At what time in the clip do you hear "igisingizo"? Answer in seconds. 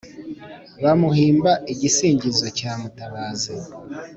1.73-2.47